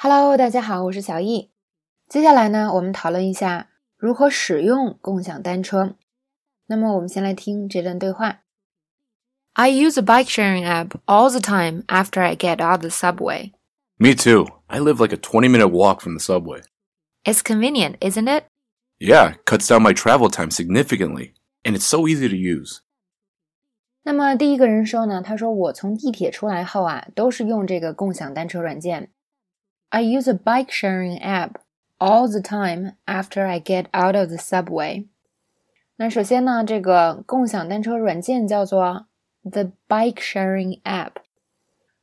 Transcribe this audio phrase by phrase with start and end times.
[0.00, 1.50] Hello，大家好，我是小易。
[2.06, 5.96] 接下来呢，我们讨论一下如何使用共享单车。
[6.66, 8.42] 那么，我们先来听这段对话。
[9.54, 13.52] I use a bike sharing app all the time after I get out the subway.
[13.96, 14.46] Me too.
[14.66, 16.60] I live like a 20 minute walk from the subway.
[17.24, 18.44] It's convenient, isn't it?
[19.00, 21.32] Yeah, it cuts down my travel time significantly,
[21.64, 22.80] and it's so easy to use.
[24.04, 29.10] 那么第一个人说呢，他说我从地铁出来后啊，都是用这个共享单车软件。
[29.93, 31.57] I use a bike sharing app
[31.99, 35.05] all the time after I get out of the subway.
[35.97, 39.07] 那首先呢，这个共享单车软件叫做
[39.43, 41.11] the bike sharing app。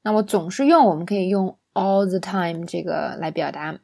[0.00, 3.78] 那我总是用，我们可以用 all the time 这个来表达。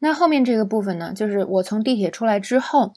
[0.00, 2.94] 那后面这个部分呢，就是我从地铁出来之后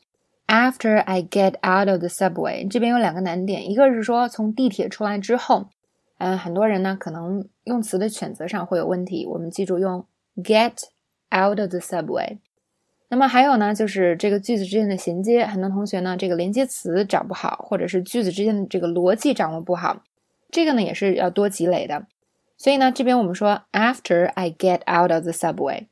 [0.47, 5.69] ，after I get out of the subway，这边有两个难点，一个是说从地铁出来之后。
[6.17, 10.05] 嗯，很多人呢可能用词的选择上会有问题，我们记住用
[10.37, 10.73] get
[11.29, 12.39] out of the subway。
[13.09, 20.03] 那么还有呢，就是这个句子之间的衔接，很多同学呢这个连接词找不好，或者是句子之间的这个逻辑掌握不好，
[20.49, 22.07] 这个呢也是要多积累的。
[22.57, 25.85] 所以呢，这边我们说 after I get out of the subway。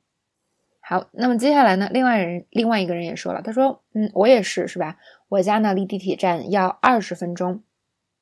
[0.82, 4.98] 好，那么接下来呢，另外人另外一个人也说了，他说，嗯，我也是，是吧？
[5.30, 7.64] 我家呢离地铁站要二十分钟。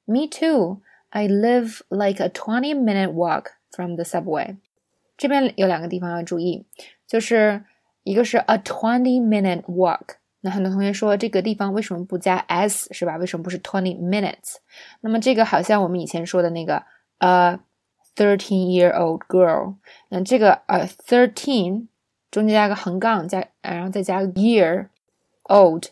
[0.05, 0.81] Me too。
[1.12, 4.56] I live like a twenty minute walk from the subway。
[5.16, 6.66] 这边有两个地方要注意，
[7.06, 7.64] 就是
[8.05, 10.16] 一个是 a twenty minute walk。
[10.41, 13.16] 那很多同学说这个地方为什么不加 s 是吧？
[13.16, 14.56] 为什么不是 twenty minutes？
[15.00, 16.84] 那么这个好像我们以前说的那个
[17.19, 17.58] a
[18.14, 19.74] thirteen year old girl。
[20.11, 21.88] 那这个 a thirteen
[22.30, 24.88] 中间加个横杠加，然后再加个 year
[25.44, 25.86] old。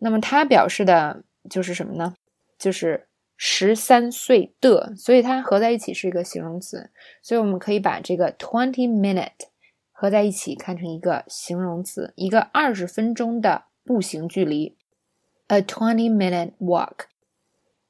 [0.00, 2.14] 那么它表示的就是什么呢？
[2.58, 6.89] 就是 十三岁的，所以它合在一起是一个形容词，
[7.21, 9.47] 所以我们可以把这个 twenty minute
[9.91, 14.75] 合在一起看成一个形容词，一个二十分钟的步行距离
[15.47, 17.05] ，a twenty minute walk。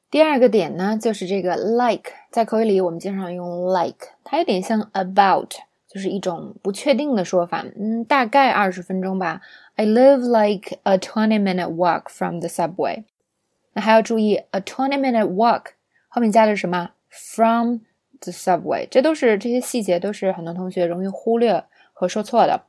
[0.10, 5.56] 第二个点呢，就是这个 like，在口语里我们经常用 like，它有点像 about，
[5.88, 9.42] 就是一种不确定的说法，嗯，大概二十分钟吧。
[9.76, 13.06] I live like a twenty minute walk from the subway。
[13.74, 15.66] 那还要注意，a twenty minute walk
[16.08, 17.80] 后面加的是什么？From
[18.20, 22.64] the subway，这都是这些细节都是很多同学容易忽略和说错的。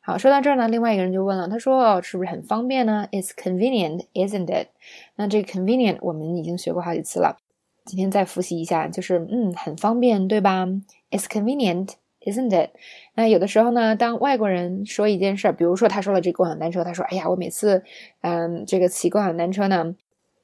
[0.00, 4.68] 好，说到这儿呢，另外一个人就问了，他说：“哦是不是很方便呢？”It's convenient, isn't it？
[5.16, 7.38] 那这个 convenient 我们已经学过好几次了，
[7.86, 10.66] 今天再复习一下，就是嗯，很方便，对吧
[11.10, 12.70] ？It's convenient, isn't it？
[13.14, 17.82] 那有的时候呢，当外国人说一件事儿，比如说他说了这个共享单车，他说：“哎呀，我每次
[18.20, 19.94] 嗯，这个骑共享单车呢。”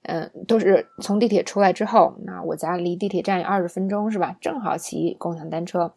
[0.03, 4.37] 嗯，都是从地铁出来之后，那我家离地铁站有二十分钟，是吧？
[4.41, 5.93] 正好骑共享单车。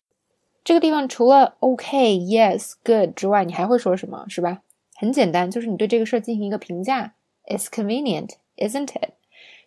[0.63, 4.25] 这个地方除了 OK、Yes、Good 之外，你还会说什么？
[4.27, 4.61] 是吧？
[4.95, 7.13] 很简单，就是你对这个事儿进行一个评价。
[7.45, 9.11] It's convenient, isn't it？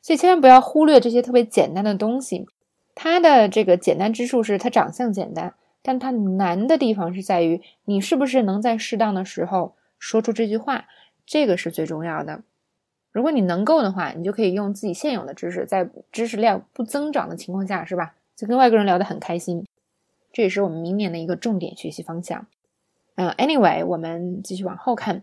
[0.01, 2.47] 所以千万不要忽略这些特别简单的东西。
[2.95, 10.87] 它的这个简单之处是它长相简单，但它难的地方是在于你是不是能在适当的时候说出这句话，
[11.27, 12.43] 这个是最重要的。
[13.17, 18.15] 如果你能够的话，你就可以用自己现有的知识，在知识量不增长的情况下，是吧？
[18.37, 19.65] 就跟外国人聊得很开心，
[20.35, 22.47] 这也是我们明年的一个重点学习方向。
[23.15, 25.23] 嗯，anyway，我们继续往后看。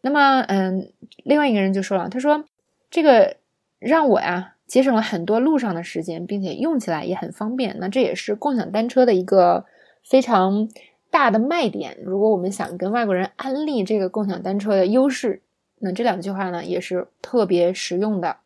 [0.00, 0.90] 那么，嗯，
[1.22, 2.44] 另外一个人就说了，他说
[2.90, 3.36] 这个
[3.78, 7.76] 让我呀节省了很多路上的时间，并且用起来也很方便。
[7.78, 9.66] 那这也是共享单车的一个
[10.02, 10.68] 非常
[11.12, 11.96] 大的卖点。
[12.02, 15.42] 如果我们想跟外国人安利这个共享单车的优势。
[15.80, 18.36] 那这两句话呢，也是特别实用的。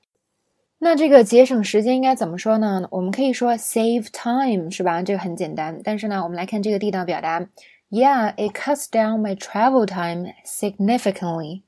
[0.78, 2.88] 那这个节省时间应该怎么说呢？
[2.90, 5.02] 我们可以说 save time，是吧？
[5.02, 5.80] 这个很简单。
[5.84, 7.46] 但是呢，我们来看这个地道表达
[7.90, 11.62] ：Yeah, it cuts down my travel time significantly,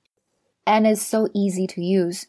[0.64, 2.24] and it's so easy to use。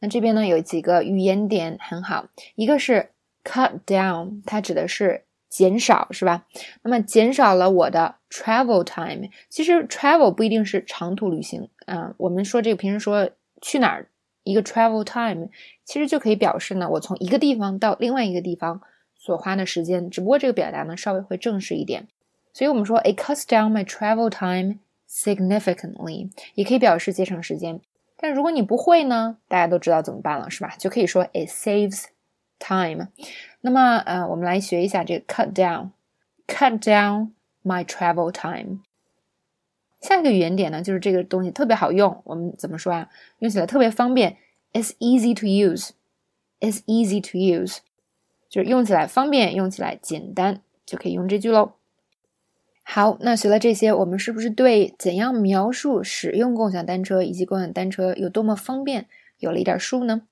[0.00, 2.26] 那这边呢，有几个语言点很好。
[2.54, 3.10] 一个是
[3.44, 5.24] cut down，它指的是。
[5.52, 6.46] 减少是吧？
[6.80, 9.28] 那么减少了我的 travel time。
[9.50, 12.14] 其实 travel 不一定是长途旅行嗯。
[12.18, 13.30] 我们说这个平时说
[13.60, 14.08] 去哪儿，
[14.44, 15.48] 一个 travel time，
[15.84, 18.80] 其实就可以表示呢，我从一个地方到另外一个地方
[19.14, 20.10] 所花的时间。
[20.10, 22.08] 只不过这个表达呢稍微会正式一点。
[22.52, 27.80] 所以我们说 it cuts down my travel time significantly，也可以表示节省时间。
[28.16, 30.74] 但如果你不会呢，大家都知道怎么办了是吧？
[30.78, 32.04] 就可以说 it saves
[32.58, 33.08] time。
[33.62, 37.30] 那么，呃，我们来学一下这个 cut down，cut down
[37.64, 38.80] my travel time。
[40.02, 43.08] 下一个语言点呢，就是这个东西特别好用，我们怎么说啊？
[43.38, 44.36] 用起来特别方便
[44.72, 47.78] ，it's easy to use，it's easy to use，
[48.50, 51.72] 就是用起来方便，用起来简单，就可以用这句喽。
[52.82, 59.06] 好，那学了这些，我们是不是对怎样描述使用共享单车以及共享单车有多么方便
[59.38, 60.22] 有了一点数呢？